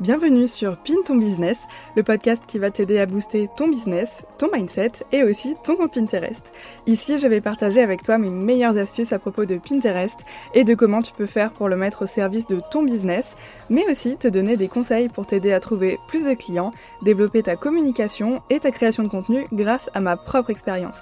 Bienvenue 0.00 0.48
sur 0.48 0.78
Pin 0.78 0.94
ton 1.04 1.16
business, 1.16 1.58
le 1.96 2.02
podcast 2.02 2.42
qui 2.48 2.58
va 2.58 2.70
t'aider 2.70 2.98
à 2.98 3.04
booster 3.04 3.48
ton 3.56 3.68
business, 3.68 4.24
ton 4.38 4.48
mindset 4.50 4.92
et 5.12 5.22
aussi 5.22 5.54
ton 5.62 5.76
compte 5.76 5.92
Pinterest. 5.94 6.52
Ici, 6.86 7.18
je 7.18 7.28
vais 7.28 7.42
partager 7.42 7.82
avec 7.82 8.02
toi 8.02 8.16
mes 8.16 8.30
meilleures 8.30 8.78
astuces 8.78 9.12
à 9.12 9.18
propos 9.18 9.44
de 9.44 9.58
Pinterest 9.58 10.24
et 10.54 10.64
de 10.64 10.74
comment 10.74 11.02
tu 11.02 11.12
peux 11.12 11.26
faire 11.26 11.52
pour 11.52 11.68
le 11.68 11.76
mettre 11.76 12.02
au 12.02 12.06
service 12.06 12.46
de 12.46 12.58
ton 12.70 12.82
business, 12.82 13.36
mais 13.68 13.88
aussi 13.88 14.16
te 14.16 14.28
donner 14.28 14.56
des 14.56 14.68
conseils 14.68 15.10
pour 15.10 15.26
t'aider 15.26 15.52
à 15.52 15.60
trouver 15.60 15.98
plus 16.08 16.24
de 16.24 16.34
clients, 16.34 16.72
développer 17.02 17.42
ta 17.42 17.54
communication 17.54 18.40
et 18.48 18.60
ta 18.60 18.70
création 18.70 19.02
de 19.02 19.08
contenu 19.08 19.44
grâce 19.52 19.90
à 19.94 20.00
ma 20.00 20.16
propre 20.16 20.50
expérience. 20.50 21.00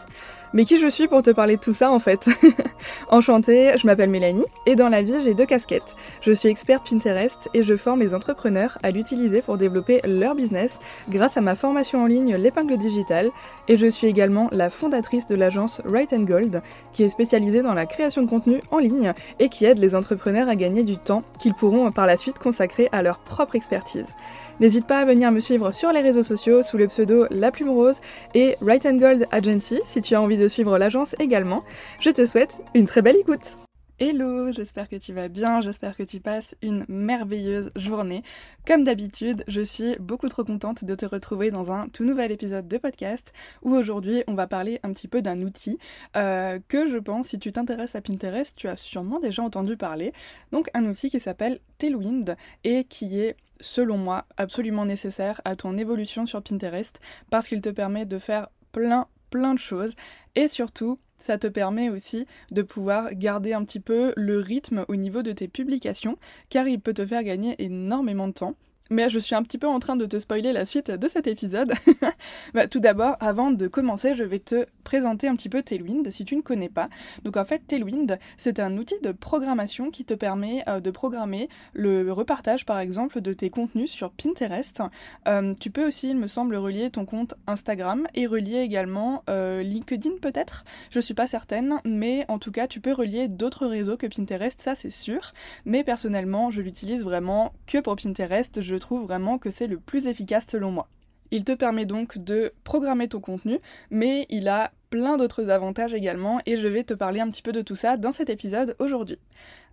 Mais 0.52 0.64
qui 0.64 0.78
je 0.78 0.88
suis 0.88 1.06
pour 1.06 1.22
te 1.22 1.30
parler 1.30 1.56
de 1.56 1.60
tout 1.60 1.72
ça 1.72 1.92
en 1.92 2.00
fait 2.00 2.28
Enchantée, 3.08 3.72
je 3.76 3.86
m'appelle 3.86 4.10
Mélanie 4.10 4.44
et 4.66 4.74
dans 4.74 4.88
la 4.88 5.02
vie 5.02 5.22
j'ai 5.22 5.34
deux 5.34 5.46
casquettes. 5.46 5.94
Je 6.22 6.32
suis 6.32 6.48
experte 6.48 6.90
Pinterest 6.90 7.48
et 7.54 7.62
je 7.62 7.76
forme 7.76 8.00
les 8.00 8.14
entrepreneurs 8.14 8.76
à 8.82 8.90
l'utiliser 8.90 9.42
pour 9.42 9.58
développer 9.58 10.00
leur 10.04 10.34
business 10.34 10.80
grâce 11.08 11.36
à 11.36 11.40
ma 11.40 11.54
formation 11.54 12.02
en 12.02 12.06
ligne 12.06 12.36
L'épingle 12.36 12.78
digitale 12.78 13.30
et 13.68 13.76
je 13.76 13.86
suis 13.86 14.08
également 14.08 14.48
la 14.50 14.70
fondatrice 14.70 15.28
de 15.28 15.36
l'agence 15.36 15.80
Right 15.84 16.12
and 16.12 16.22
Gold 16.22 16.62
qui 16.92 17.04
est 17.04 17.08
spécialisée 17.08 17.62
dans 17.62 17.74
la 17.74 17.86
création 17.86 18.22
de 18.22 18.28
contenu 18.28 18.60
en 18.72 18.78
ligne 18.78 19.12
et 19.38 19.48
qui 19.48 19.66
aide 19.66 19.78
les 19.78 19.94
entrepreneurs 19.94 20.48
à 20.48 20.56
gagner 20.56 20.82
du 20.82 20.98
temps 20.98 21.22
qu'ils 21.38 21.54
pourront 21.54 21.92
par 21.92 22.06
la 22.06 22.16
suite 22.16 22.40
consacrer 22.40 22.88
à 22.90 23.02
leur 23.02 23.20
propre 23.20 23.54
expertise. 23.54 24.12
N'hésite 24.60 24.86
pas 24.86 24.98
à 24.98 25.04
venir 25.06 25.32
me 25.32 25.40
suivre 25.40 25.72
sur 25.72 25.90
les 25.90 26.02
réseaux 26.02 26.22
sociaux 26.22 26.62
sous 26.62 26.76
le 26.76 26.86
pseudo 26.86 27.26
La 27.30 27.50
Plume 27.50 27.70
Rose 27.70 27.96
et 28.34 28.56
Right 28.60 28.84
and 28.84 28.98
Gold 28.98 29.26
Agency 29.32 29.80
si 29.86 30.02
tu 30.02 30.14
as 30.14 30.20
envie 30.20 30.36
de 30.36 30.48
suivre 30.48 30.76
l'agence 30.76 31.16
également. 31.18 31.64
Je 31.98 32.10
te 32.10 32.26
souhaite 32.26 32.60
une 32.74 32.86
très 32.86 33.00
belle 33.00 33.16
écoute. 33.16 33.56
Hello, 34.02 34.50
j'espère 34.50 34.88
que 34.88 34.96
tu 34.96 35.12
vas 35.12 35.28
bien, 35.28 35.60
j'espère 35.60 35.94
que 35.94 36.02
tu 36.02 36.20
passes 36.20 36.56
une 36.62 36.86
merveilleuse 36.88 37.68
journée. 37.76 38.22
Comme 38.66 38.82
d'habitude, 38.82 39.44
je 39.46 39.60
suis 39.60 39.94
beaucoup 39.98 40.30
trop 40.30 40.42
contente 40.42 40.86
de 40.86 40.94
te 40.94 41.04
retrouver 41.04 41.50
dans 41.50 41.70
un 41.70 41.86
tout 41.90 42.04
nouvel 42.04 42.32
épisode 42.32 42.66
de 42.66 42.78
podcast 42.78 43.34
où 43.60 43.74
aujourd'hui 43.74 44.24
on 44.26 44.32
va 44.32 44.46
parler 44.46 44.80
un 44.84 44.94
petit 44.94 45.06
peu 45.06 45.20
d'un 45.20 45.42
outil 45.42 45.78
euh, 46.16 46.58
que 46.66 46.86
je 46.86 46.96
pense, 46.96 47.28
si 47.28 47.38
tu 47.38 47.52
t'intéresses 47.52 47.94
à 47.94 48.00
Pinterest, 48.00 48.56
tu 48.56 48.68
as 48.68 48.78
sûrement 48.78 49.20
déjà 49.20 49.42
entendu 49.42 49.76
parler. 49.76 50.14
Donc 50.50 50.70
un 50.72 50.86
outil 50.86 51.10
qui 51.10 51.20
s'appelle 51.20 51.60
Tailwind 51.76 52.38
et 52.64 52.84
qui 52.84 53.20
est 53.20 53.36
selon 53.60 53.98
moi, 53.98 54.24
absolument 54.38 54.86
nécessaire 54.86 55.42
à 55.44 55.56
ton 55.56 55.76
évolution 55.76 56.24
sur 56.24 56.42
Pinterest 56.42 57.00
parce 57.28 57.48
qu'il 57.48 57.60
te 57.60 57.68
permet 57.68 58.06
de 58.06 58.18
faire 58.18 58.48
plein, 58.72 59.08
plein 59.28 59.52
de 59.52 59.58
choses 59.58 59.94
et 60.36 60.48
surtout, 60.48 60.98
ça 61.20 61.38
te 61.38 61.46
permet 61.46 61.88
aussi 61.88 62.26
de 62.50 62.62
pouvoir 62.62 63.14
garder 63.14 63.52
un 63.52 63.64
petit 63.64 63.80
peu 63.80 64.12
le 64.16 64.38
rythme 64.38 64.84
au 64.88 64.96
niveau 64.96 65.22
de 65.22 65.32
tes 65.32 65.48
publications 65.48 66.16
car 66.48 66.66
il 66.68 66.80
peut 66.80 66.94
te 66.94 67.06
faire 67.06 67.22
gagner 67.22 67.54
énormément 67.62 68.28
de 68.28 68.32
temps 68.32 68.56
mais 68.90 69.08
je 69.08 69.18
suis 69.18 69.36
un 69.36 69.42
petit 69.42 69.56
peu 69.56 69.68
en 69.68 69.78
train 69.78 69.96
de 69.96 70.04
te 70.04 70.18
spoiler 70.18 70.52
la 70.52 70.66
suite 70.66 70.90
de 70.90 71.08
cet 71.08 71.28
épisode. 71.28 71.72
bah, 72.54 72.66
tout 72.66 72.80
d'abord, 72.80 73.16
avant 73.20 73.52
de 73.52 73.68
commencer, 73.68 74.16
je 74.16 74.24
vais 74.24 74.40
te 74.40 74.66
présenter 74.90 75.28
un 75.28 75.36
petit 75.36 75.48
peu 75.48 75.62
Tailwind 75.62 76.10
si 76.10 76.24
tu 76.24 76.34
ne 76.34 76.40
connais 76.42 76.68
pas. 76.68 76.88
Donc 77.22 77.36
en 77.36 77.44
fait, 77.44 77.64
Tailwind, 77.64 78.18
c'est 78.36 78.58
un 78.58 78.76
outil 78.76 78.96
de 79.04 79.12
programmation 79.12 79.92
qui 79.92 80.04
te 80.04 80.14
permet 80.14 80.64
euh, 80.66 80.80
de 80.80 80.90
programmer 80.90 81.48
le 81.74 82.10
repartage 82.10 82.66
par 82.66 82.80
exemple 82.80 83.20
de 83.20 83.32
tes 83.32 83.50
contenus 83.50 83.92
sur 83.92 84.10
Pinterest. 84.10 84.82
Euh, 85.28 85.54
tu 85.60 85.70
peux 85.70 85.86
aussi, 85.86 86.10
il 86.10 86.16
me 86.16 86.26
semble, 86.26 86.56
relier 86.56 86.90
ton 86.90 87.04
compte 87.04 87.34
Instagram 87.46 88.08
et 88.16 88.26
relier 88.26 88.56
également 88.56 89.22
euh, 89.30 89.62
LinkedIn 89.62 90.16
peut-être. 90.20 90.64
Je 90.90 90.98
suis 90.98 91.14
pas 91.14 91.28
certaine, 91.28 91.76
mais 91.84 92.24
en 92.26 92.40
tout 92.40 92.50
cas, 92.50 92.66
tu 92.66 92.80
peux 92.80 92.92
relier 92.92 93.28
d'autres 93.28 93.68
réseaux 93.68 93.96
que 93.96 94.08
Pinterest, 94.08 94.60
ça 94.60 94.74
c'est 94.74 94.90
sûr. 94.90 95.34
Mais 95.66 95.84
personnellement, 95.84 96.50
je 96.50 96.62
l'utilise 96.62 97.04
vraiment 97.04 97.52
que 97.68 97.78
pour 97.78 97.94
Pinterest. 97.94 98.60
Je 98.60 98.74
trouve 98.74 99.04
vraiment 99.04 99.38
que 99.38 99.52
c'est 99.52 99.68
le 99.68 99.78
plus 99.78 100.08
efficace 100.08 100.46
selon 100.50 100.72
moi. 100.72 100.88
Il 101.30 101.44
te 101.44 101.52
permet 101.52 101.86
donc 101.86 102.18
de 102.18 102.52
programmer 102.64 103.08
ton 103.08 103.20
contenu, 103.20 103.60
mais 103.90 104.26
il 104.30 104.48
a 104.48 104.72
plein 104.90 105.16
d'autres 105.16 105.50
avantages 105.50 105.94
également 105.94 106.40
et 106.46 106.56
je 106.56 106.68
vais 106.68 106.84
te 106.84 106.94
parler 106.94 107.20
un 107.20 107.30
petit 107.30 107.42
peu 107.42 107.52
de 107.52 107.62
tout 107.62 107.76
ça 107.76 107.96
dans 107.96 108.12
cet 108.12 108.28
épisode 108.28 108.76
aujourd'hui. 108.78 109.18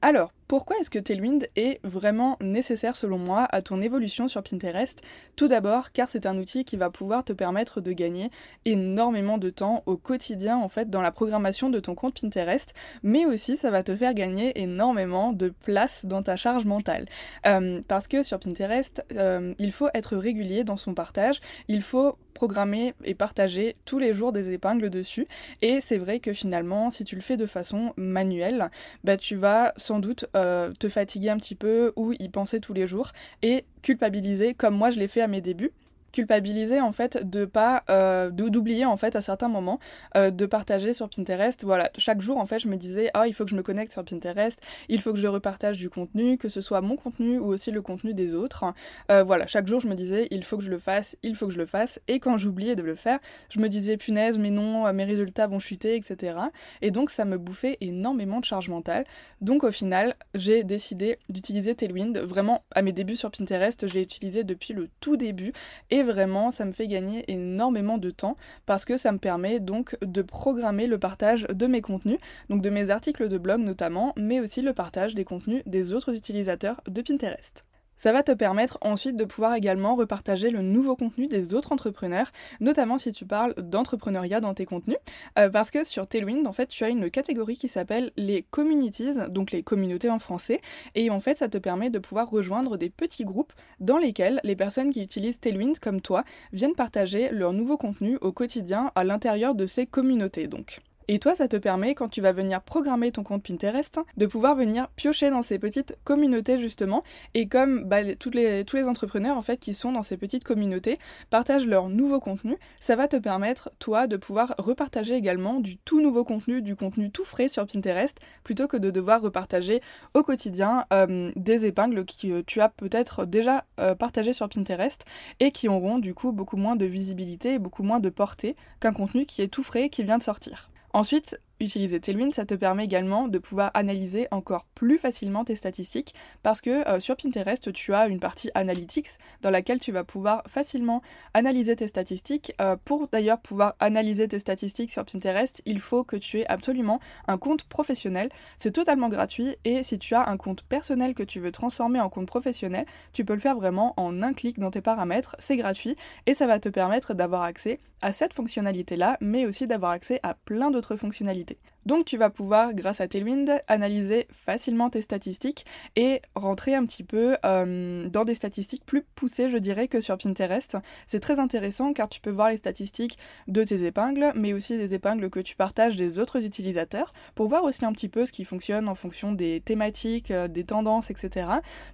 Alors, 0.03 0.31
pourquoi 0.47 0.77
est-ce 0.79 0.91
que 0.91 0.99
Tailwind 0.99 1.49
est 1.55 1.79
vraiment 1.83 2.37
nécessaire 2.39 2.95
selon 2.95 3.17
moi 3.17 3.47
à 3.51 3.63
ton 3.63 3.81
évolution 3.81 4.27
sur 4.27 4.43
Pinterest? 4.43 5.01
Tout 5.35 5.47
d'abord 5.47 5.91
car 5.91 6.07
c'est 6.07 6.27
un 6.27 6.37
outil 6.37 6.63
qui 6.63 6.77
va 6.77 6.91
pouvoir 6.91 7.23
te 7.23 7.33
permettre 7.33 7.81
de 7.81 7.91
gagner 7.91 8.29
énormément 8.65 9.39
de 9.39 9.49
temps 9.49 9.81
au 9.87 9.97
quotidien 9.97 10.55
en 10.57 10.69
fait 10.69 10.89
dans 10.91 11.01
la 11.01 11.11
programmation 11.11 11.69
de 11.69 11.79
ton 11.79 11.95
compte 11.95 12.21
Pinterest, 12.21 12.75
mais 13.01 13.25
aussi 13.25 13.57
ça 13.57 13.71
va 13.71 13.81
te 13.81 13.95
faire 13.95 14.13
gagner 14.13 14.61
énormément 14.61 15.33
de 15.33 15.49
place 15.49 16.05
dans 16.05 16.21
ta 16.21 16.35
charge 16.35 16.65
mentale. 16.65 17.07
Euh, 17.47 17.81
parce 17.87 18.07
que 18.07 18.21
sur 18.21 18.39
Pinterest, 18.39 19.03
euh, 19.13 19.55
il 19.57 19.71
faut 19.71 19.89
être 19.95 20.15
régulier 20.15 20.63
dans 20.63 20.77
son 20.77 20.93
partage, 20.93 21.41
il 21.67 21.81
faut 21.81 22.17
programmer 22.37 22.93
et 23.03 23.15
partager 23.15 23.75
tous 23.83 23.97
les 23.97 24.13
jours 24.13 24.31
des 24.31 24.53
épingles 24.53 24.91
dessus. 24.91 25.27
Et 25.63 25.81
c'est 25.81 25.97
vrai 25.97 26.19
que 26.19 26.33
finalement, 26.33 26.91
si 26.91 27.03
tu 27.03 27.15
le 27.15 27.21
fais 27.21 27.35
de 27.35 27.47
façon 27.47 27.93
manuelle, 27.97 28.69
bah 29.03 29.17
tu 29.17 29.35
vas 29.35 29.73
sans 29.75 29.97
doute 29.97 30.27
euh, 30.35 30.71
te 30.79 30.87
fatiguer 30.87 31.29
un 31.29 31.37
petit 31.37 31.55
peu 31.55 31.93
ou 31.95 32.13
y 32.13 32.29
penser 32.29 32.59
tous 32.59 32.73
les 32.73 32.85
jours 32.85 33.11
et 33.41 33.65
culpabiliser 33.81 34.53
comme 34.53 34.75
moi 34.75 34.91
je 34.91 34.99
l'ai 34.99 35.07
fait 35.07 35.21
à 35.21 35.27
mes 35.27 35.41
débuts 35.41 35.71
culpabiliser 36.17 36.81
en 36.81 36.91
fait 36.91 37.29
de 37.29 37.45
pas 37.45 37.83
euh, 37.91 38.31
d'oublier 38.31 38.85
en 38.85 38.97
fait 38.97 39.15
à 39.15 39.21
certains 39.21 39.49
moments 39.49 39.79
euh, 40.15 40.31
de 40.31 40.47
partager 40.47 40.91
sur 40.91 41.07
Pinterest. 41.11 41.63
Voilà 41.63 41.91
chaque 41.95 42.21
jour 42.21 42.37
en 42.37 42.47
fait 42.47 42.57
je 42.57 42.67
me 42.67 42.75
disais 42.75 43.11
ah 43.13 43.27
il 43.27 43.35
faut 43.35 43.43
que 43.43 43.51
je 43.51 43.55
me 43.55 43.61
connecte 43.61 43.91
sur 43.91 44.03
Pinterest 44.03 44.59
il 44.89 44.99
faut 44.99 45.13
que 45.13 45.19
je 45.19 45.27
repartage 45.27 45.77
du 45.77 45.91
contenu 45.91 46.39
que 46.39 46.49
ce 46.49 46.59
soit 46.59 46.81
mon 46.81 46.95
contenu 46.95 47.37
ou 47.37 47.45
aussi 47.45 47.69
le 47.69 47.83
contenu 47.83 48.15
des 48.15 48.33
autres. 48.33 48.65
Euh, 49.11 49.21
voilà 49.21 49.45
chaque 49.45 49.67
jour 49.67 49.79
je 49.79 49.87
me 49.87 49.93
disais 49.93 50.27
il 50.31 50.43
faut 50.43 50.57
que 50.57 50.63
je 50.63 50.71
le 50.71 50.79
fasse 50.79 51.15
il 51.21 51.35
faut 51.35 51.45
que 51.45 51.53
je 51.53 51.59
le 51.59 51.67
fasse. 51.67 52.01
Et 52.07 52.19
quand 52.19 52.35
j'oubliais 52.37 52.75
de 52.75 52.81
le 52.81 52.95
faire 52.95 53.19
je 53.49 53.59
me 53.59 53.69
disais 53.69 53.95
punaise 53.95 54.39
mais 54.39 54.49
non 54.49 54.91
mes 54.91 55.05
résultats 55.05 55.45
vont 55.45 55.59
chuter 55.59 55.95
etc 55.97 56.39
et 56.81 56.89
donc 56.89 57.11
ça 57.11 57.25
me 57.25 57.37
bouffait 57.37 57.77
énormément 57.79 58.39
de 58.39 58.45
charge 58.45 58.69
mentale. 58.69 59.05
Donc 59.41 59.63
au 59.63 59.71
final 59.71 60.15
j'ai 60.33 60.63
décidé 60.63 61.19
d'utiliser 61.29 61.75
Tailwind. 61.75 62.17
Vraiment 62.17 62.63
à 62.71 62.81
mes 62.81 62.91
débuts 62.91 63.15
sur 63.15 63.29
Pinterest 63.29 63.87
j'ai 63.87 64.01
utilisé 64.01 64.43
depuis 64.43 64.73
le 64.73 64.89
tout 64.99 65.15
début. 65.15 65.53
Et 65.91 66.06
vraiment, 66.07 66.51
ça 66.51 66.65
me 66.65 66.71
fait 66.71 66.87
gagner 66.87 67.23
énormément 67.31 67.97
de 67.99 68.09
temps 68.09 68.35
parce 68.65 68.85
que 68.85 68.97
ça 68.97 69.11
me 69.11 69.19
permet 69.19 69.59
donc 69.59 69.95
de 70.01 70.21
programmer 70.21 70.87
le 70.87 70.97
partage 70.97 71.45
de 71.49 71.67
mes 71.67 71.81
contenus, 71.81 72.19
donc 72.49 72.61
de 72.61 72.69
mes 72.69 72.89
articles 72.89 73.27
de 73.27 73.37
blog 73.37 73.61
notamment, 73.61 74.13
mais 74.17 74.39
aussi 74.39 74.61
le 74.61 74.73
partage 74.73 75.13
des 75.13 75.25
contenus 75.25 75.61
des 75.65 75.93
autres 75.93 76.15
utilisateurs 76.15 76.81
de 76.87 77.01
Pinterest. 77.01 77.65
Ça 77.97 78.13
va 78.13 78.21
te 78.21 78.31
permettre 78.31 78.77
ensuite 78.81 79.15
de 79.15 79.25
pouvoir 79.25 79.55
également 79.55 79.95
repartager 79.95 80.51
le 80.51 80.61
nouveau 80.61 80.95
contenu 80.95 81.27
des 81.27 81.55
autres 81.55 81.71
entrepreneurs, 81.71 82.31
notamment 82.59 82.99
si 82.99 83.11
tu 83.11 83.25
parles 83.25 83.55
d'entrepreneuriat 83.57 84.39
dans 84.39 84.53
tes 84.53 84.65
contenus, 84.65 84.97
euh, 85.39 85.49
parce 85.49 85.71
que 85.71 85.83
sur 85.83 86.07
Tailwind, 86.07 86.45
en 86.45 86.53
fait, 86.53 86.67
tu 86.67 86.83
as 86.83 86.89
une 86.89 87.09
catégorie 87.09 87.57
qui 87.57 87.67
s'appelle 87.67 88.11
les 88.15 88.43
communities, 88.43 89.15
donc 89.29 89.51
les 89.51 89.63
communautés 89.63 90.11
en 90.11 90.19
français, 90.19 90.61
et 90.93 91.09
en 91.09 91.19
fait, 91.19 91.39
ça 91.39 91.49
te 91.49 91.57
permet 91.57 91.89
de 91.89 91.97
pouvoir 91.97 92.29
rejoindre 92.29 92.77
des 92.77 92.91
petits 92.91 93.25
groupes 93.25 93.53
dans 93.79 93.97
lesquels 93.97 94.39
les 94.43 94.55
personnes 94.55 94.91
qui 94.91 95.01
utilisent 95.01 95.39
Tailwind 95.39 95.79
comme 95.79 96.01
toi 96.01 96.23
viennent 96.53 96.75
partager 96.75 97.29
leur 97.31 97.51
nouveau 97.51 97.77
contenu 97.77 98.17
au 98.21 98.31
quotidien 98.31 98.91
à 98.93 99.03
l'intérieur 99.03 99.55
de 99.55 99.65
ces 99.65 99.87
communautés, 99.87 100.47
donc. 100.47 100.81
Et 101.09 101.19
toi, 101.19 101.35
ça 101.35 101.47
te 101.47 101.55
permet, 101.55 101.95
quand 101.95 102.09
tu 102.09 102.19
vas 102.19 102.33
venir 102.33 102.61
programmer 102.61 103.13
ton 103.13 103.23
compte 103.23 103.41
Pinterest, 103.41 103.97
de 104.17 104.25
pouvoir 104.25 104.55
venir 104.55 104.89
piocher 104.89 105.29
dans 105.29 105.41
ces 105.41 105.57
petites 105.57 105.97
communautés 106.03 106.59
justement. 106.59 107.03
Et 107.33 107.47
comme 107.47 107.85
bah, 107.85 108.15
tous 108.15 108.31
les 108.31 108.83
entrepreneurs 108.83 109.37
en 109.37 109.41
fait 109.41 109.57
qui 109.57 109.73
sont 109.73 109.93
dans 109.93 110.03
ces 110.03 110.17
petites 110.17 110.43
communautés 110.43 110.99
partagent 111.29 111.65
leur 111.65 111.87
nouveau 111.87 112.19
contenu, 112.19 112.57
ça 112.81 112.97
va 112.97 113.07
te 113.07 113.15
permettre, 113.15 113.71
toi, 113.79 114.07
de 114.07 114.17
pouvoir 114.17 114.53
repartager 114.57 115.15
également 115.15 115.61
du 115.61 115.77
tout 115.77 116.01
nouveau 116.01 116.25
contenu, 116.25 116.61
du 116.61 116.75
contenu 116.75 117.09
tout 117.09 117.23
frais 117.23 117.47
sur 117.47 117.65
Pinterest, 117.65 118.19
plutôt 118.43 118.67
que 118.67 118.77
de 118.77 118.91
devoir 118.91 119.21
repartager 119.21 119.81
au 120.13 120.23
quotidien 120.23 120.85
euh, 120.91 121.31
des 121.37 121.65
épingles 121.65 122.05
que 122.05 122.27
euh, 122.27 122.43
tu 122.45 122.59
as 122.59 122.69
peut-être 122.69 123.25
déjà 123.25 123.63
euh, 123.79 123.95
partagées 123.95 124.33
sur 124.33 124.49
Pinterest 124.49 125.05
et 125.39 125.51
qui 125.51 125.69
auront 125.69 125.99
du 125.99 126.13
coup 126.13 126.33
beaucoup 126.33 126.57
moins 126.57 126.75
de 126.75 126.85
visibilité 126.85 127.53
et 127.53 127.59
beaucoup 127.59 127.83
moins 127.83 128.01
de 128.01 128.09
portée 128.09 128.57
qu'un 128.81 128.93
contenu 128.93 129.25
qui 129.25 129.41
est 129.41 129.47
tout 129.47 129.63
frais 129.63 129.89
qui 129.89 130.03
vient 130.03 130.17
de 130.17 130.23
sortir. 130.23 130.69
Ensuite, 130.93 131.37
utiliser 131.59 131.99
Tailwind, 131.99 132.33
ça 132.33 132.45
te 132.45 132.55
permet 132.55 132.85
également 132.85 133.27
de 133.27 133.39
pouvoir 133.39 133.71
analyser 133.73 134.27
encore 134.31 134.65
plus 134.75 134.97
facilement 134.97 135.43
tes 135.43 135.55
statistiques 135.55 136.13
parce 136.43 136.61
que 136.61 136.87
euh, 136.87 136.99
sur 136.99 137.15
Pinterest, 137.15 137.71
tu 137.73 137.93
as 137.93 138.07
une 138.07 138.19
partie 138.19 138.49
Analytics 138.55 139.09
dans 139.41 139.49
laquelle 139.49 139.79
tu 139.79 139.91
vas 139.91 140.03
pouvoir 140.03 140.43
facilement 140.47 141.01
analyser 141.33 141.75
tes 141.75 141.87
statistiques. 141.87 142.53
Euh, 142.61 142.75
pour 142.83 143.07
d'ailleurs 143.07 143.39
pouvoir 143.39 143.75
analyser 143.79 144.27
tes 144.27 144.39
statistiques 144.39 144.91
sur 144.91 145.05
Pinterest, 145.05 145.61
il 145.65 145.79
faut 145.79 146.03
que 146.03 146.15
tu 146.15 146.39
aies 146.39 146.47
absolument 146.47 146.99
un 147.27 147.37
compte 147.37 147.63
professionnel. 147.63 148.29
C'est 148.57 148.71
totalement 148.71 149.09
gratuit 149.09 149.55
et 149.65 149.83
si 149.83 149.99
tu 149.99 150.15
as 150.15 150.27
un 150.27 150.37
compte 150.37 150.63
personnel 150.63 151.13
que 151.13 151.23
tu 151.23 151.39
veux 151.39 151.51
transformer 151.51 151.99
en 151.99 152.09
compte 152.09 152.27
professionnel, 152.27 152.85
tu 153.13 153.25
peux 153.25 153.33
le 153.33 153.39
faire 153.39 153.55
vraiment 153.55 153.93
en 153.97 154.21
un 154.23 154.33
clic 154.33 154.59
dans 154.59 154.71
tes 154.71 154.81
paramètres. 154.81 155.35
C'est 155.39 155.57
gratuit 155.57 155.95
et 156.25 156.33
ça 156.33 156.47
va 156.47 156.59
te 156.59 156.69
permettre 156.69 157.13
d'avoir 157.13 157.43
accès 157.43 157.79
à 158.01 158.13
cette 158.13 158.33
fonctionnalité-là, 158.33 159.17
mais 159.21 159.45
aussi 159.45 159.67
d'avoir 159.67 159.91
accès 159.91 160.19
à 160.23 160.33
plein 160.33 160.71
d'autres 160.71 160.95
fonctionnalités 160.97 161.46
vérité. 161.47 161.57
Donc 161.87 162.03
tu 162.03 162.17
vas 162.17 162.29
pouvoir, 162.29 162.73
grâce 162.73 162.99
à 162.99 163.07
Tailwind, 163.07 163.61
analyser 163.69 164.27
facilement 164.29 164.89
tes 164.89 165.01
statistiques 165.01 165.65
et 165.95 166.21
rentrer 166.35 166.75
un 166.75 166.85
petit 166.85 167.05
peu 167.05 167.37
euh, 167.45 168.09
dans 168.09 168.25
des 168.25 168.35
statistiques 168.35 168.85
plus 168.85 169.03
poussées, 169.15 169.47
je 169.47 169.57
dirais, 169.57 169.87
que 169.87 170.01
sur 170.01 170.17
Pinterest. 170.17 170.75
C'est 171.07 171.21
très 171.21 171.39
intéressant 171.39 171.93
car 171.93 172.09
tu 172.09 172.19
peux 172.19 172.29
voir 172.29 172.49
les 172.49 172.57
statistiques 172.57 173.17
de 173.47 173.63
tes 173.63 173.85
épingles, 173.85 174.33
mais 174.35 174.51
aussi 174.51 174.77
des 174.77 174.95
épingles 174.95 175.29
que 175.29 175.39
tu 175.39 175.55
partages 175.55 175.95
des 175.95 176.19
autres 176.19 176.43
utilisateurs, 176.43 177.13
pour 177.35 177.47
voir 177.47 177.63
aussi 177.63 177.85
un 177.85 177.93
petit 177.93 178.09
peu 178.09 178.25
ce 178.25 178.33
qui 178.33 178.43
fonctionne 178.43 178.89
en 178.89 178.95
fonction 178.95 179.31
des 179.31 179.61
thématiques, 179.61 180.31
euh, 180.31 180.49
des 180.49 180.65
tendances, 180.65 181.09
etc. 181.09 181.47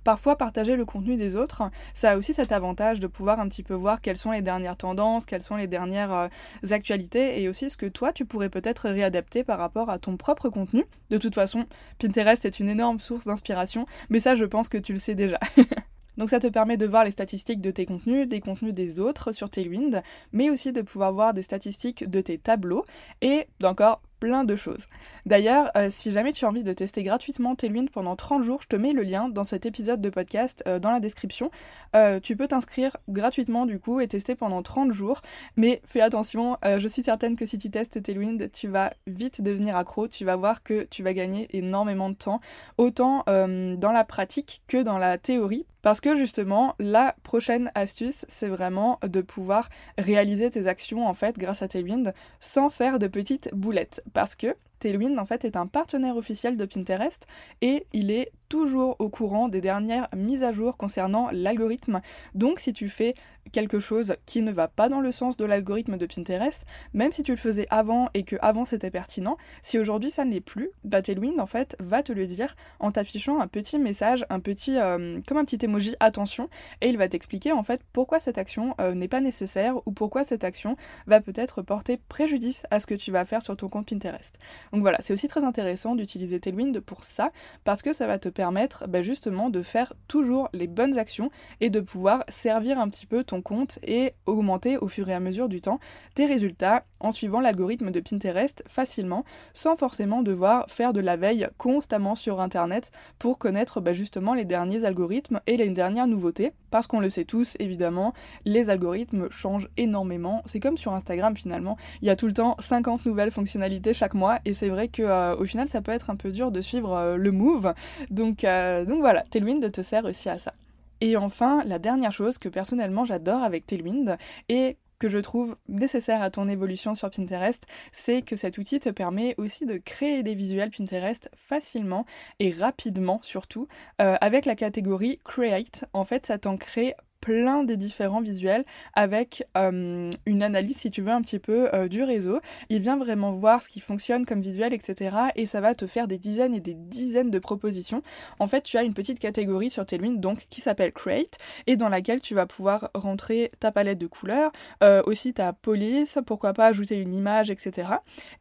Parfois, 0.04 0.39
partager 0.39 0.75
le 0.75 0.86
contenu 0.86 1.18
des 1.18 1.36
autres, 1.36 1.69
ça 1.94 2.13
a 2.13 2.18
aussi 2.18 2.34
cet 2.34 2.51
avantage 2.51 3.00
de 3.00 3.06
pouvoir 3.06 3.39
un 3.39 3.48
petit 3.48 3.62
peu 3.62 3.75
voir 3.75 4.01
quelles 4.01 4.18
sont 4.18 4.31
les 4.31 4.42
dernières 4.42 4.75
tendances, 4.75 5.28
quelles 5.28 5.44
sont 5.44 5.56
les 5.56 5.68
dernières 5.68 6.13
euh, 6.13 6.28
actualités, 6.72 7.44
et 7.44 7.48
aussi 7.48 7.69
ce 7.69 7.78
que 7.78 7.86
toi, 7.86 8.12
tu 8.12 8.25
pourrais 8.25 8.50
peut-être 8.50 8.89
réadapter 8.89 9.44
par 9.44 9.60
rapport 9.60 9.83
à 9.90 10.00
ton 10.00 10.18
propre 10.18 10.50
contenu. 10.50 10.86
De 11.10 11.18
toute 11.18 11.36
façon, 11.36 11.66
Pinterest 12.00 12.46
est 12.46 12.60
une 12.60 12.70
énorme 12.70 13.00
source 13.00 13.26
d'inspiration, 13.26 13.86
mais 14.10 14.20
ça, 14.20 14.36
je 14.36 14.46
pense 14.46 14.70
que 14.70 14.78
tu 14.78 14.94
le 14.94 15.00
sais 15.00 15.16
déjà. 15.16 15.40
Donc 16.18 16.30
ça 16.30 16.40
te 16.40 16.48
permet 16.48 16.78
de 16.78 16.86
voir 16.86 17.06
les 17.06 17.12
statistiques 17.12 17.62
de 17.62 17.72
tes 17.72 17.86
contenus, 17.86 18.28
des 18.28 18.40
contenus 18.40 18.74
des 18.74 19.00
autres 19.00 19.32
sur 19.32 19.50
Tailwind, 19.50 20.04
mais 20.32 20.50
aussi 20.50 20.72
de 20.72 20.82
pouvoir 20.82 21.12
voir 21.12 21.34
des 21.34 21.42
statistiques 21.42 22.10
de 22.10 22.22
tes 22.22 22.38
tableaux 22.38 22.86
et 23.22 23.48
d'encore 23.60 24.02
plein 24.24 24.46
de 24.46 24.56
choses. 24.56 24.88
D'ailleurs, 25.25 25.70
euh, 25.75 25.90
si 25.90 26.14
jamais 26.14 26.31
tu 26.31 26.46
as 26.46 26.48
envie 26.48 26.64
de 26.64 26.72
tester 26.72 27.04
gratuitement 27.04 27.56
Tailwind 27.56 27.90
pendant 27.90 28.16
30 28.16 28.42
jours, 28.42 28.62
je 28.62 28.68
te 28.70 28.78
mets 28.78 28.94
le 28.94 29.02
lien 29.02 29.28
dans 29.28 29.44
cet 29.44 29.66
épisode 29.66 30.00
de 30.00 30.10
podcast 30.10 30.64
euh, 30.66 30.80
dans 30.80 30.92
la 30.92 31.02
description. 31.02 31.52
Euh, 31.94 32.22
tu 32.22 32.38
peux 32.38 32.48
t'inscrire 32.48 32.96
gratuitement 33.10 33.66
du 33.66 33.80
coup 33.80 34.00
et 34.00 34.08
tester 34.08 34.36
pendant 34.36 34.64
30 34.64 34.94
jours. 34.94 35.22
Mais 35.58 35.81
fais 35.84 36.00
attention, 36.00 36.56
je 36.64 36.88
suis 36.88 37.04
certaine 37.04 37.36
que 37.36 37.46
si 37.46 37.58
tu 37.58 37.70
testes 37.70 38.02
Tailwind, 38.02 38.50
tu 38.54 38.70
vas 38.70 38.94
vite 39.08 39.42
devenir 39.42 39.75
accro. 39.75 40.08
Tu 40.08 40.24
vas 40.24 40.38
voir 40.38 40.64
que 40.64 40.88
tu 40.90 41.04
vas 41.04 41.14
gagner 41.14 41.50
énormément 41.52 42.10
de 42.10 42.16
temps, 42.16 42.40
autant 42.78 43.25
dans 43.28 43.92
la 43.92 44.04
pratique 44.06 44.62
que 44.68 44.81
dans 44.81 44.98
la 44.98 45.18
théorie. 45.18 45.66
Parce 45.84 46.02
que 46.02 46.16
justement, 46.16 46.76
la 46.80 47.16
prochaine 47.24 47.70
astuce, 47.76 48.26
c'est 48.30 48.48
vraiment 48.48 49.00
de 49.04 49.22
pouvoir 49.22 49.70
réaliser 49.98 50.50
tes 50.50 50.66
actions 50.66 51.06
en 51.06 51.14
fait 51.14 51.38
grâce 51.38 51.62
à 51.62 51.68
Tailwind 51.68 52.14
sans 52.40 52.70
faire 52.70 52.98
de 52.98 53.08
petites 53.08 53.50
boulettes. 53.54 54.02
Parce 54.14 54.34
que 54.34 54.56
Tailwind 54.84 55.18
en 55.18 55.26
fait 55.26 55.46
est 55.46 55.56
un 55.56 55.66
partenaire 55.66 56.18
officiel 56.18 56.58
de 56.58 56.66
Pinterest 56.66 57.26
et 57.62 57.88
il 57.94 58.12
est 58.12 58.32
toujours 58.50 58.98
au 59.00 59.10
courant 59.10 59.48
des 59.48 59.62
dernières 59.62 60.10
mises 60.16 60.44
à 60.44 60.52
jour 60.52 60.78
concernant 60.78 61.30
l'algorithme. 61.32 62.02
Donc 62.36 62.60
si 62.60 62.74
tu 62.74 62.90
fais 62.90 63.16
quelque 63.52 63.80
chose 63.80 64.16
qui 64.26 64.42
ne 64.42 64.52
va 64.52 64.68
pas 64.68 64.90
dans 64.90 65.02
le 65.02 65.12
sens 65.12 65.38
de 65.38 65.46
l'algorithme 65.46 65.98
de 65.98 66.06
Pinterest, 66.06 66.66
même 66.94 67.12
si 67.12 67.24
tu 67.24 67.32
le 67.32 67.38
faisais 67.38 67.66
avant 67.70 68.10
et 68.14 68.24
que 68.24 68.36
avant 68.42 68.66
c'était 68.66 68.92
pertinent, 68.92 69.38
si 69.62 69.80
aujourd'hui 69.80 70.12
ça 70.12 70.24
ne 70.24 70.32
l'est 70.32 70.40
plus, 70.40 70.70
bah 70.84 71.02
Tailwind 71.02 71.40
en 71.40 71.46
fait 71.46 71.76
va 71.80 72.04
te 72.04 72.12
le 72.12 72.26
dire 72.28 72.56
en 72.80 72.92
t'affichant 72.92 73.40
un 73.40 73.48
petit 73.48 73.80
message, 73.80 74.26
un 74.30 74.40
petit 74.40 74.78
euh, 74.78 75.20
comme 75.28 75.38
un 75.38 75.46
petit 75.46 75.66
emoji 75.66 75.96
attention 76.00 76.50
et 76.82 76.90
il 76.90 76.98
va 76.98 77.08
t'expliquer 77.08 77.54
en 77.54 77.64
fait 77.64 77.82
pourquoi 77.92 78.20
cette 78.20 78.38
action 78.38 78.76
euh, 78.80 78.94
n'est 78.94 79.08
pas 79.08 79.22
nécessaire 79.22 79.76
ou 79.88 79.92
pourquoi 79.94 80.26
cette 80.26 80.44
action 80.44 80.78
va 81.08 81.22
peut-être 81.22 81.62
porter 81.62 82.00
préjudice 82.08 82.66
à 82.70 82.80
ce 82.80 82.86
que 82.86 82.96
tu 82.96 83.12
vas 83.12 83.26
faire 83.26 83.42
sur 83.42 83.58
ton 83.58 83.70
compte 83.70 83.90
Pinterest. 83.90 84.38
Donc 84.74 84.81
voilà, 84.81 84.98
c'est 85.02 85.14
aussi 85.14 85.28
très 85.28 85.44
intéressant 85.44 85.94
d'utiliser 85.94 86.40
Tailwind 86.40 86.80
pour 86.80 87.04
ça 87.04 87.31
parce 87.64 87.84
que 87.84 87.94
ça 87.94 88.08
va 88.08 88.18
te 88.18 88.28
permettre 88.28 88.88
bah, 88.88 89.04
justement 89.04 89.52
de 89.52 89.62
faire 89.62 89.94
toujours 90.08 90.50
les 90.52 90.66
bonnes 90.66 90.98
actions 90.98 91.30
et 91.62 91.70
de 91.70 91.80
pouvoir 91.80 92.24
servir 92.28 92.80
un 92.80 92.90
petit 92.90 93.06
peu 93.06 93.24
ton 93.24 93.44
compte 93.44 93.78
et 93.84 94.14
augmenter 94.25 94.78
au 94.78 94.88
fur 94.88 95.08
et 95.10 95.14
à 95.14 95.20
mesure 95.20 95.48
du 95.48 95.62
temps 95.62 95.80
tes 96.16 96.25
résultats 96.25 96.86
en 97.04 97.12
suivant 97.12 97.40
l'algorithme 97.40 97.92
de 97.92 98.00
Pinterest 98.00 98.64
facilement 98.68 99.26
sans 99.54 99.76
forcément 99.76 100.24
devoir 100.24 100.66
faire 100.70 100.94
de 100.94 101.00
la 101.00 101.16
veille 101.16 101.48
constamment 101.58 102.16
sur 102.16 102.42
internet 102.42 102.92
pour 103.20 103.38
connaître 103.38 103.82
bah, 103.82 103.94
justement 103.94 104.34
les 104.34 104.46
derniers 104.46 104.86
algorithmes 104.86 105.42
et 105.48 105.58
les 105.58 105.70
dernières 105.70 106.08
nouveautés. 106.08 106.54
Parce 106.72 106.88
qu'on 106.88 107.00
le 107.00 107.10
sait 107.10 107.26
tous 107.26 107.56
évidemment 107.60 108.14
les 108.46 108.70
algorithmes 108.70 109.30
changent 109.30 109.70
énormément. 109.78 110.42
C'est 110.46 110.60
comme 110.60 110.78
sur 110.78 110.94
Instagram 110.94 111.36
finalement. 111.36 111.78
Il 112.02 112.08
y 112.08 112.10
a 112.10 112.16
tout 112.16 112.28
le 112.28 112.34
temps 112.34 112.56
50 112.60 113.06
nouvelles 113.06 113.32
fonctionnalités 113.32 113.94
chaque 113.94 114.14
mois 114.14 114.40
et 114.46 114.54
c'est 114.54 114.70
vrai 114.70 114.88
que 114.88 115.04
euh, 115.04 115.36
au 115.36 115.46
final 115.46 115.68
ça 115.68 115.82
peut 115.82 115.92
être 115.92 116.10
un 116.10 116.16
peu 116.16 116.32
dur 116.32 116.52
de 116.52 116.62
suivre 116.62 116.96
euh, 116.96 117.18
le 117.18 117.32
move. 117.32 117.74
Donc, 118.10 118.44
euh, 118.44 118.86
donc 118.86 119.00
voilà 119.00 119.24
Tailwind 119.30 119.72
te 119.72 119.82
sert 119.82 120.06
aussi 120.06 120.30
à 120.30 120.40
ça. 120.40 120.54
Et 121.02 121.18
enfin, 121.18 121.64
la 121.66 121.80
dernière 121.80 122.14
chose 122.14 122.38
que 122.38 122.48
personnellement 122.48 123.04
j'adore 123.04 123.44
avec 123.44 123.66
Tailwind 123.66 124.18
et 124.48 124.78
que 125.04 125.10
je 125.10 125.18
trouve 125.18 125.58
nécessaire 125.68 126.22
à 126.22 126.30
ton 126.30 126.48
évolution 126.48 126.96
sur 126.96 127.10
Pinterest, 127.10 127.68
c'est 127.92 128.22
que 128.22 128.38
cet 128.38 128.58
outil 128.58 128.80
te 128.80 128.88
permet 128.88 129.36
aussi 129.38 129.66
de 129.66 129.76
créer 129.76 130.24
des 130.24 130.34
visuels 130.34 130.72
Pinterest 130.72 131.30
facilement 131.36 132.06
et 132.40 132.52
rapidement 132.52 133.20
surtout. 133.22 133.68
Euh, 134.02 134.16
avec 134.22 134.46
la 134.46 134.56
catégorie 134.56 135.20
Create, 135.26 135.84
en 135.92 136.06
fait, 136.06 136.26
ça 136.26 136.38
t'en 136.38 136.56
crée 136.56 136.96
plein 137.24 137.64
des 137.64 137.78
différents 137.78 138.20
visuels 138.20 138.66
avec 138.96 139.48
euh, 139.56 140.10
une 140.25 140.44
analyse, 140.44 140.75
si 140.75 140.90
tu 140.92 141.02
veux, 141.02 141.12
un 141.12 141.22
petit 141.22 141.40
peu 141.40 141.74
euh, 141.74 141.88
du 141.88 142.04
réseau. 142.04 142.42
Il 142.68 142.81
vient 142.81 142.98
vraiment 142.98 143.31
voir 143.31 143.64
ce 143.64 143.70
qui 143.70 143.80
fonctionne 143.80 144.25
comme 144.25 144.42
visuel, 144.42 144.74
etc. 144.74 145.16
Et 145.38 145.46
ça 145.46 145.62
va 145.62 145.74
te 145.74 145.88
faire 145.88 146.10
des 146.10 146.20
dizaines 146.20 146.54
et 146.54 146.60
des 146.60 146.74
dizaines 146.74 147.31
de 147.31 147.40
propositions. 147.40 148.04
En 148.40 148.48
fait, 148.50 148.64
tu 148.64 148.78
as 148.78 148.84
une 148.84 148.94
petite 148.94 149.20
catégorie 149.20 149.70
sur 149.70 149.86
lunes, 149.94 150.20
donc 150.20 150.48
qui 150.50 150.60
s'appelle 150.60 150.92
Create, 150.92 151.38
et 151.66 151.78
dans 151.78 151.88
laquelle 151.88 152.20
tu 152.20 152.36
vas 152.36 152.46
pouvoir 152.46 152.90
rentrer 152.94 153.52
ta 153.62 153.72
palette 153.72 154.00
de 154.00 154.08
couleurs, 154.08 154.52
euh, 154.84 155.02
aussi 155.06 155.34
ta 155.34 155.54
police, 155.54 156.20
pourquoi 156.25 156.52
pas 156.52 156.66
ajouter 156.66 157.00
une 157.00 157.14
image, 157.14 157.50
etc. 157.50 157.88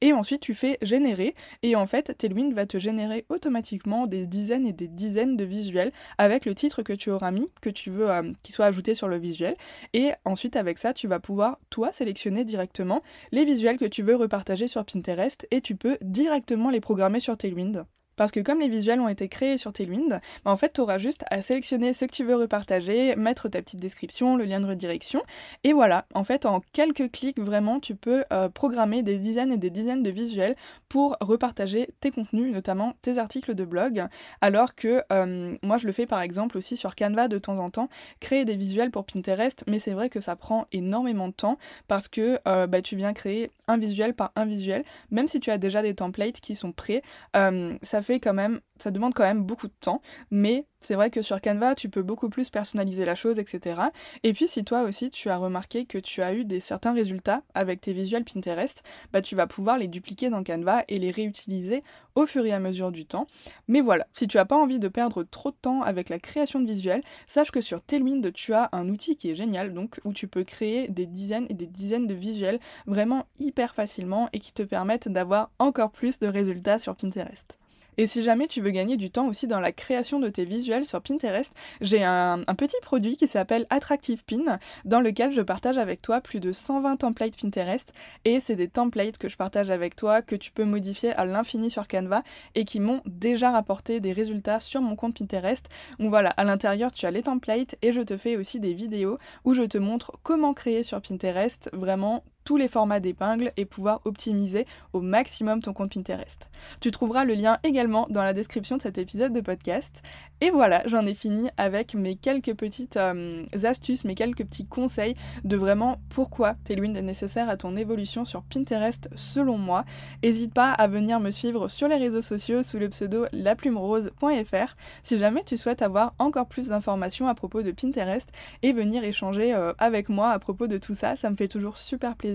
Et 0.00 0.12
ensuite, 0.12 0.40
tu 0.40 0.54
fais 0.54 0.78
générer, 0.82 1.36
et 1.62 1.76
en 1.76 1.86
fait, 1.86 2.18
Tailwind 2.18 2.52
va 2.52 2.66
te 2.66 2.78
générer 2.78 3.26
automatiquement 3.28 4.08
des 4.08 4.26
dizaines 4.26 4.66
et 4.66 4.72
des 4.72 4.88
dizaines 4.88 5.36
de 5.36 5.44
visuels 5.44 5.92
avec 6.18 6.46
le 6.46 6.54
titre 6.56 6.82
que 6.82 6.92
tu 6.92 7.10
auras 7.10 7.30
mis, 7.30 7.48
que 7.60 7.70
tu 7.70 7.90
veux 7.90 8.08
qu'il 8.42 8.54
soit 8.54 8.71
sur 8.94 9.08
le 9.08 9.18
visuel. 9.18 9.56
Et 9.92 10.12
ensuite, 10.24 10.56
avec 10.56 10.78
ça, 10.78 10.92
tu 10.92 11.08
vas 11.08 11.20
pouvoir, 11.20 11.58
toi, 11.70 11.92
sélectionner 11.92 12.44
directement 12.44 13.02
les 13.30 13.44
visuels 13.44 13.78
que 13.78 13.84
tu 13.84 14.02
veux 14.02 14.16
repartager 14.16 14.68
sur 14.68 14.84
Pinterest 14.84 15.46
et 15.50 15.60
tu 15.60 15.76
peux 15.76 15.98
directement 16.02 16.70
les 16.70 16.80
programmer 16.80 17.20
sur 17.20 17.36
Tailwind. 17.36 17.84
Parce 18.22 18.30
que 18.30 18.38
comme 18.38 18.60
les 18.60 18.68
visuels 18.68 19.00
ont 19.00 19.08
été 19.08 19.26
créés 19.26 19.58
sur 19.58 19.72
Tailwind, 19.72 20.20
bah 20.44 20.52
en 20.52 20.56
fait, 20.56 20.74
tu 20.74 20.80
auras 20.80 20.98
juste 20.98 21.24
à 21.32 21.42
sélectionner 21.42 21.92
ce 21.92 22.04
que 22.04 22.12
tu 22.12 22.22
veux 22.22 22.36
repartager, 22.36 23.16
mettre 23.16 23.48
ta 23.48 23.60
petite 23.60 23.80
description, 23.80 24.36
le 24.36 24.44
lien 24.44 24.60
de 24.60 24.66
redirection, 24.66 25.24
et 25.64 25.72
voilà, 25.72 26.04
en 26.14 26.22
fait, 26.22 26.46
en 26.46 26.60
quelques 26.72 27.10
clics, 27.10 27.40
vraiment, 27.40 27.80
tu 27.80 27.96
peux 27.96 28.22
euh, 28.32 28.48
programmer 28.48 29.02
des 29.02 29.18
dizaines 29.18 29.50
et 29.50 29.56
des 29.56 29.70
dizaines 29.70 30.04
de 30.04 30.10
visuels 30.10 30.54
pour 30.88 31.16
repartager 31.20 31.88
tes 31.98 32.12
contenus, 32.12 32.52
notamment 32.52 32.92
tes 33.02 33.18
articles 33.18 33.56
de 33.56 33.64
blog, 33.64 34.06
alors 34.40 34.76
que 34.76 35.02
euh, 35.12 35.56
moi, 35.64 35.78
je 35.78 35.88
le 35.88 35.92
fais 35.92 36.06
par 36.06 36.20
exemple 36.20 36.56
aussi 36.56 36.76
sur 36.76 36.94
Canva 36.94 37.26
de 37.26 37.38
temps 37.38 37.58
en 37.58 37.70
temps, 37.70 37.88
créer 38.20 38.44
des 38.44 38.54
visuels 38.54 38.92
pour 38.92 39.04
Pinterest, 39.04 39.64
mais 39.66 39.80
c'est 39.80 39.94
vrai 39.94 40.10
que 40.10 40.20
ça 40.20 40.36
prend 40.36 40.68
énormément 40.70 41.26
de 41.26 41.34
temps 41.34 41.58
parce 41.88 42.06
que 42.06 42.38
euh, 42.46 42.68
bah, 42.68 42.82
tu 42.82 42.94
viens 42.94 43.14
créer 43.14 43.50
un 43.66 43.78
visuel 43.78 44.14
par 44.14 44.30
un 44.36 44.44
visuel, 44.44 44.84
même 45.10 45.26
si 45.26 45.40
tu 45.40 45.50
as 45.50 45.58
déjà 45.58 45.82
des 45.82 45.96
templates 45.96 46.40
qui 46.40 46.54
sont 46.54 46.70
prêts, 46.70 47.02
ça 47.34 48.00
fait 48.02 48.11
quand 48.20 48.34
même, 48.34 48.60
ça 48.78 48.90
demande 48.90 49.14
quand 49.14 49.22
même 49.22 49.44
beaucoup 49.44 49.68
de 49.68 49.74
temps, 49.80 50.02
mais 50.30 50.66
c'est 50.80 50.96
vrai 50.96 51.10
que 51.10 51.22
sur 51.22 51.40
Canva, 51.40 51.74
tu 51.74 51.88
peux 51.88 52.02
beaucoup 52.02 52.28
plus 52.28 52.50
personnaliser 52.50 53.04
la 53.04 53.14
chose, 53.14 53.38
etc. 53.38 53.80
Et 54.24 54.32
puis 54.32 54.48
si 54.48 54.64
toi 54.64 54.82
aussi 54.82 55.10
tu 55.10 55.30
as 55.30 55.36
remarqué 55.36 55.84
que 55.84 55.98
tu 55.98 56.22
as 56.22 56.34
eu 56.34 56.44
des 56.44 56.60
certains 56.60 56.92
résultats 56.92 57.42
avec 57.54 57.80
tes 57.80 57.92
visuels 57.92 58.24
Pinterest, 58.24 58.82
bah 59.12 59.22
tu 59.22 59.36
vas 59.36 59.46
pouvoir 59.46 59.78
les 59.78 59.86
dupliquer 59.86 60.28
dans 60.30 60.42
Canva 60.42 60.84
et 60.88 60.98
les 60.98 61.12
réutiliser 61.12 61.84
au 62.16 62.26
fur 62.26 62.44
et 62.44 62.52
à 62.52 62.58
mesure 62.58 62.90
du 62.90 63.06
temps. 63.06 63.26
Mais 63.68 63.80
voilà, 63.80 64.06
si 64.12 64.26
tu 64.26 64.36
n'as 64.36 64.44
pas 64.44 64.56
envie 64.56 64.80
de 64.80 64.88
perdre 64.88 65.22
trop 65.22 65.50
de 65.50 65.56
temps 65.56 65.82
avec 65.82 66.08
la 66.08 66.18
création 66.18 66.60
de 66.60 66.66
visuels, 66.66 67.02
sache 67.26 67.52
que 67.52 67.60
sur 67.60 67.82
Tailwind, 67.82 68.32
tu 68.32 68.52
as 68.52 68.68
un 68.72 68.88
outil 68.88 69.16
qui 69.16 69.30
est 69.30 69.34
génial, 69.36 69.72
donc 69.72 70.00
où 70.04 70.12
tu 70.12 70.26
peux 70.26 70.44
créer 70.44 70.88
des 70.88 71.06
dizaines 71.06 71.46
et 71.48 71.54
des 71.54 71.66
dizaines 71.66 72.06
de 72.06 72.14
visuels 72.14 72.58
vraiment 72.86 73.26
hyper 73.38 73.74
facilement 73.74 74.28
et 74.32 74.40
qui 74.40 74.52
te 74.52 74.62
permettent 74.62 75.08
d'avoir 75.08 75.50
encore 75.58 75.92
plus 75.92 76.18
de 76.18 76.26
résultats 76.26 76.78
sur 76.78 76.96
Pinterest. 76.96 77.61
Et 77.98 78.06
si 78.06 78.22
jamais 78.22 78.46
tu 78.46 78.60
veux 78.60 78.70
gagner 78.70 78.96
du 78.96 79.10
temps 79.10 79.28
aussi 79.28 79.46
dans 79.46 79.60
la 79.60 79.72
création 79.72 80.18
de 80.18 80.28
tes 80.28 80.44
visuels 80.44 80.86
sur 80.86 81.02
Pinterest, 81.02 81.52
j'ai 81.80 82.02
un, 82.02 82.42
petit 82.56 82.76
produit 82.80 83.16
qui 83.16 83.28
s'appelle 83.28 83.66
Attractive 83.70 84.24
Pin, 84.24 84.58
dans 84.84 85.00
lequel 85.00 85.32
je 85.32 85.42
partage 85.42 85.78
avec 85.78 86.00
toi 86.00 86.20
plus 86.20 86.40
de 86.40 86.52
120 86.52 86.96
templates 86.96 87.36
Pinterest. 87.36 87.92
Et 88.24 88.40
c'est 88.40 88.56
des 88.56 88.68
templates 88.68 89.18
que 89.18 89.28
je 89.28 89.36
partage 89.36 89.70
avec 89.70 89.96
toi, 89.96 90.22
que 90.22 90.36
tu 90.36 90.52
peux 90.52 90.64
modifier 90.64 91.12
à 91.12 91.24
l'infini 91.24 91.70
sur 91.70 91.88
Canva 91.88 92.22
et 92.54 92.64
qui 92.64 92.80
m'ont 92.80 93.02
déjà 93.06 93.50
rapporté 93.50 94.00
des 94.00 94.12
résultats 94.12 94.60
sur 94.60 94.80
mon 94.80 94.96
compte 94.96 95.18
Pinterest. 95.18 95.68
Donc 95.98 96.10
voilà, 96.10 96.30
à 96.30 96.44
l'intérieur 96.44 96.92
tu 96.92 97.06
as 97.06 97.10
les 97.10 97.22
templates 97.22 97.76
et 97.82 97.92
je 97.92 98.00
te 98.00 98.16
fais 98.16 98.36
aussi 98.36 98.60
des 98.60 98.74
vidéos 98.74 99.18
où 99.44 99.54
je 99.54 99.62
te 99.62 99.78
montre 99.78 100.12
comment 100.22 100.54
créer 100.54 100.82
sur 100.82 101.00
Pinterest 101.00 101.70
vraiment 101.72 102.24
tous 102.44 102.56
les 102.56 102.68
formats 102.68 103.00
d'épingle 103.00 103.52
et 103.56 103.64
pouvoir 103.64 104.00
optimiser 104.04 104.66
au 104.92 105.00
maximum 105.00 105.60
ton 105.62 105.72
compte 105.72 105.92
Pinterest. 105.94 106.50
Tu 106.80 106.90
trouveras 106.90 107.24
le 107.24 107.34
lien 107.34 107.58
également 107.62 108.06
dans 108.10 108.22
la 108.22 108.32
description 108.32 108.76
de 108.76 108.82
cet 108.82 108.98
épisode 108.98 109.32
de 109.32 109.40
podcast. 109.40 110.02
Et 110.40 110.50
voilà, 110.50 110.82
j'en 110.86 111.06
ai 111.06 111.14
fini 111.14 111.50
avec 111.56 111.94
mes 111.94 112.16
quelques 112.16 112.54
petites 112.54 112.96
euh, 112.96 113.44
astuces, 113.62 114.04
mes 114.04 114.14
quelques 114.14 114.44
petits 114.44 114.66
conseils 114.66 115.14
de 115.44 115.56
vraiment 115.56 116.00
pourquoi 116.08 116.54
Tailwind 116.64 116.96
est 116.96 117.02
nécessaire 117.02 117.48
à 117.48 117.56
ton 117.56 117.76
évolution 117.76 118.24
sur 118.24 118.42
Pinterest 118.42 119.08
selon 119.14 119.56
moi. 119.56 119.84
N'hésite 120.24 120.52
pas 120.52 120.72
à 120.72 120.88
venir 120.88 121.20
me 121.20 121.30
suivre 121.30 121.68
sur 121.68 121.86
les 121.86 121.96
réseaux 121.96 122.22
sociaux 122.22 122.62
sous 122.62 122.78
le 122.78 122.88
pseudo 122.88 123.26
laplumerose.fr 123.32 124.76
si 125.02 125.16
jamais 125.16 125.44
tu 125.44 125.56
souhaites 125.56 125.82
avoir 125.82 126.14
encore 126.18 126.46
plus 126.46 126.68
d'informations 126.68 127.28
à 127.28 127.34
propos 127.34 127.62
de 127.62 127.70
Pinterest 127.70 128.32
et 128.62 128.72
venir 128.72 129.04
échanger 129.04 129.54
euh, 129.54 129.72
avec 129.78 130.08
moi 130.08 130.30
à 130.30 130.38
propos 130.38 130.66
de 130.66 130.78
tout 130.78 130.94
ça. 130.94 131.14
Ça 131.16 131.30
me 131.30 131.36
fait 131.36 131.48
toujours 131.48 131.76
super 131.76 132.16
plaisir 132.16 132.31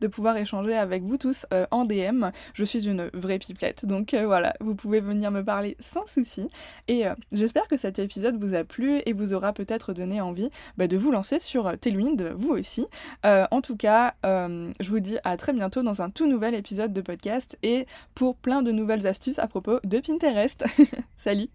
de 0.00 0.06
pouvoir 0.06 0.36
échanger 0.36 0.74
avec 0.74 1.02
vous 1.02 1.16
tous 1.16 1.46
euh, 1.52 1.66
en 1.70 1.84
DM. 1.84 2.26
Je 2.54 2.64
suis 2.64 2.88
une 2.88 3.10
vraie 3.14 3.38
pipelette, 3.38 3.86
donc 3.86 4.14
euh, 4.14 4.26
voilà, 4.26 4.54
vous 4.60 4.74
pouvez 4.74 5.00
venir 5.00 5.30
me 5.30 5.42
parler 5.42 5.76
sans 5.80 6.06
souci. 6.06 6.48
Et 6.88 7.04
j'espère 7.32 7.68
que 7.68 7.76
cet 7.76 7.98
épisode 7.98 8.40
vous 8.40 8.54
a 8.54 8.64
plu 8.64 9.00
et 9.06 9.12
vous 9.12 9.34
aura 9.34 9.52
peut-être 9.52 9.92
donné 9.92 10.20
envie 10.20 10.50
bah, 10.76 10.86
de 10.86 10.96
vous 10.96 11.10
lancer 11.10 11.38
sur 11.38 11.78
Tailwind, 11.78 12.32
vous 12.34 12.50
aussi. 12.50 12.86
en 13.24 13.60
tout 13.60 13.76
cas, 13.76 14.14
je 14.24 14.88
vous 14.88 15.00
dis 15.00 15.18
à 15.24 15.36
très 15.36 15.52
bientôt 15.52 15.82
dans 15.82 16.02
un 16.02 16.10
tout 16.10 16.26
nouvel 16.26 16.54
épisode 16.54 16.92
de 16.92 17.00
podcast 17.00 17.58
et 17.62 17.86
pour 18.14 18.36
plein 18.36 18.62
de 18.62 18.72
nouvelles 18.72 19.06
astuces 19.06 19.38
à 19.38 19.46
propos 19.46 19.80
de 19.84 20.00
Pinterest. 20.00 20.64
Salut 21.16 21.50